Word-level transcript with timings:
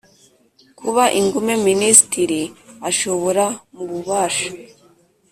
kuba 0.79 1.03
ingume 1.19 1.53
Minisitiri 1.67 2.41
ashobora 2.89 3.45
mu 3.75 3.83
bubasha 3.89 4.49